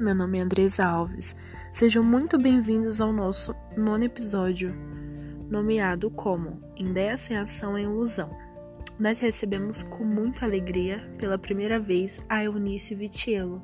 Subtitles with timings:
[0.00, 1.34] meu nome é Andresa Alves.
[1.72, 4.74] Sejam muito bem-vindos ao nosso nono episódio,
[5.50, 8.30] nomeado como Ideia sem Ação é Ilusão.
[8.98, 13.60] Nós recebemos com muita alegria, pela primeira vez, a Eunice Vitiello.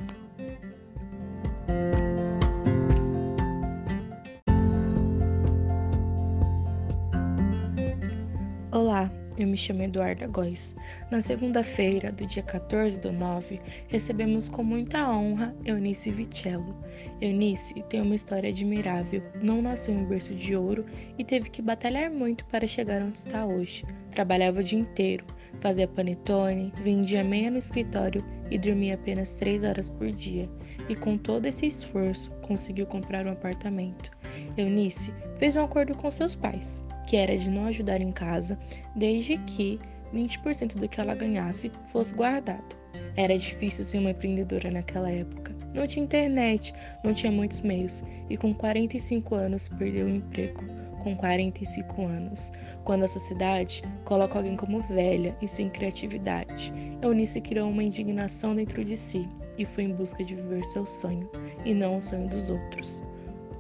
[8.71, 10.75] Olá, eu me chamo Eduarda Góes.
[11.11, 16.75] Na segunda-feira, do dia 14 do 9, recebemos com muita honra Eunice Vicello.
[17.21, 20.87] Eunice tem uma história admirável, não nasceu em berço de ouro
[21.19, 23.85] e teve que batalhar muito para chegar onde está hoje.
[24.11, 25.25] Trabalhava o dia inteiro,
[25.61, 30.49] fazia panetone, vendia meia no escritório e dormia apenas três horas por dia.
[30.89, 34.11] E com todo esse esforço, conseguiu comprar um apartamento.
[34.57, 38.59] Eunice fez um acordo com seus pais que era de não ajudar em casa,
[38.95, 39.79] desde que
[40.13, 42.77] 20% do que ela ganhasse fosse guardado.
[43.17, 45.55] Era difícil ser uma empreendedora naquela época.
[45.75, 46.73] Não tinha internet,
[47.05, 50.65] não tinha muitos meios e com 45 anos perdeu o emprego.
[51.03, 52.51] Com 45 anos,
[52.83, 58.85] quando a sociedade coloca alguém como velha e sem criatividade, Eunice criou uma indignação dentro
[58.85, 61.31] de si e foi em busca de viver seu sonho
[61.65, 63.03] e não o sonho dos outros.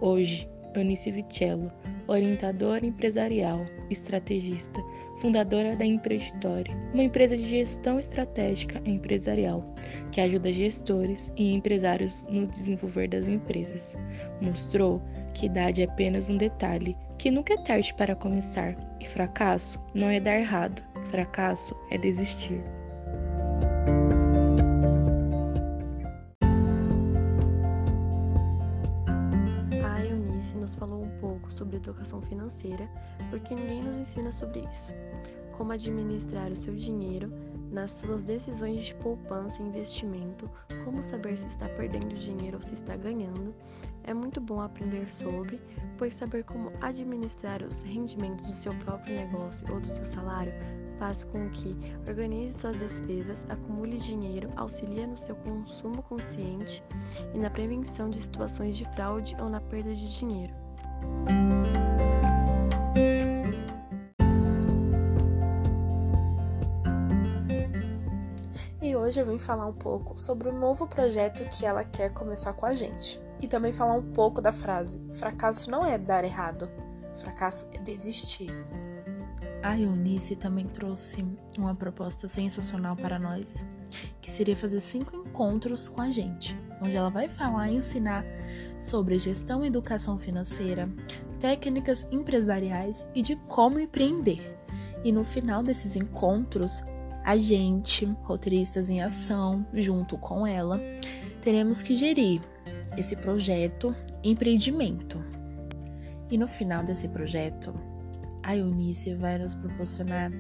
[0.00, 1.70] Hoje, Eunice Vicello
[2.08, 4.80] orientadora empresarial, estrategista,
[5.18, 9.64] fundadora da Empreditória, uma empresa de gestão estratégica empresarial
[10.12, 13.94] que ajuda gestores e empresários no desenvolver das empresas.
[14.40, 15.02] Mostrou
[15.34, 20.08] que idade é apenas um detalhe, que nunca é tarde para começar, e fracasso não
[20.08, 22.60] é dar errado, fracasso é desistir.
[31.91, 32.89] Educação financeira,
[33.31, 34.92] porque ninguém nos ensina sobre isso.
[35.56, 37.33] Como administrar o seu dinheiro
[37.70, 40.48] nas suas decisões de poupança e investimento,
[40.84, 43.55] como saber se está perdendo dinheiro ou se está ganhando.
[44.05, 45.61] É muito bom aprender sobre,
[45.98, 50.52] pois saber como administrar os rendimentos do seu próprio negócio ou do seu salário
[50.98, 51.77] faz com que
[52.08, 56.83] organize suas despesas, acumule dinheiro, auxilia no seu consumo consciente
[57.35, 60.55] e na prevenção de situações de fraude ou na perda de dinheiro.
[68.81, 72.53] E hoje eu vim falar um pouco sobre o novo projeto que ela quer começar
[72.53, 73.19] com a gente.
[73.41, 76.69] E também falar um pouco da frase: fracasso não é dar errado,
[77.17, 78.51] fracasso é desistir.
[79.63, 81.25] A Eunice também trouxe
[81.59, 83.64] uma proposta sensacional para nós,
[84.20, 88.25] que seria fazer cinco encontros com a gente, onde ela vai falar e ensinar
[88.79, 90.89] sobre gestão e educação financeira,
[91.41, 94.57] técnicas empresariais e de como empreender.
[95.03, 96.83] E no final desses encontros,
[97.27, 100.81] a gente, roteiristas em ação, junto com ela,
[101.42, 102.41] teremos que gerir
[102.97, 103.92] esse projeto
[104.23, 105.20] empreendimento.
[106.31, 107.75] E no final desse projeto,
[108.45, 110.31] a Eunice vai nos proporcionar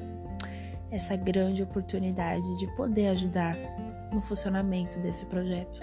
[0.88, 3.56] essa grande oportunidade de poder ajudar
[4.12, 5.80] no funcionamento desse projeto.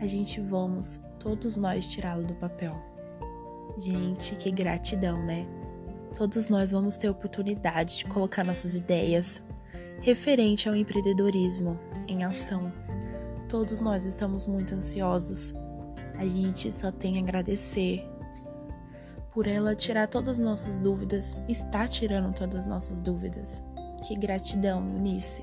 [0.00, 2.80] A gente vamos, todos nós, tirá-lo do papel.
[3.76, 5.44] Gente, que gratidão, né?
[6.14, 9.42] Todos nós vamos ter oportunidade de colocar nossas ideias
[10.00, 12.72] referente ao empreendedorismo em ação.
[13.48, 15.54] Todos nós estamos muito ansiosos.
[16.16, 18.06] A gente só tem a agradecer
[19.32, 23.60] por ela tirar todas as nossas dúvidas, está tirando todas as nossas dúvidas.
[24.06, 25.42] Que gratidão, Eunice.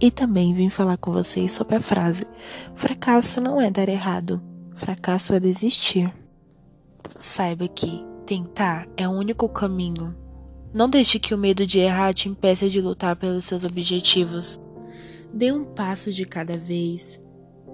[0.00, 2.26] E também vim falar com vocês sobre a frase:
[2.74, 4.42] fracasso não é dar errado,
[4.76, 6.12] fracasso é desistir.
[7.18, 10.14] Saiba que tentar é o único caminho.
[10.72, 14.60] Não deixe que o medo de errar te impeça de lutar pelos seus objetivos.
[15.32, 17.20] Dê um passo de cada vez.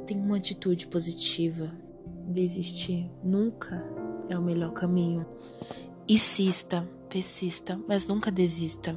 [0.06, 1.70] Tenha uma atitude positiva.
[2.28, 3.84] Desistir nunca
[4.28, 5.26] é o melhor caminho.
[6.08, 8.94] Insista, persista, mas nunca desista,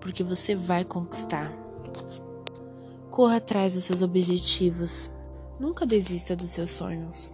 [0.00, 1.52] porque você vai conquistar.
[3.10, 5.10] Corra atrás dos seus objetivos.
[5.58, 7.32] Nunca desista dos seus sonhos.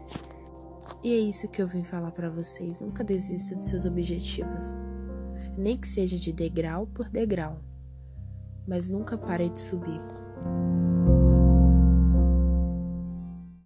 [1.03, 2.79] E é isso que eu vim falar para vocês.
[2.79, 4.77] Nunca desista dos seus objetivos.
[5.59, 7.61] Nem que seja de degrau por degrau.
[8.67, 10.01] Mas nunca pare de subir.